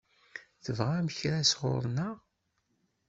Tebɣam 0.63 1.07
kra 1.17 1.39
sɣur-neɣ? 1.51 2.17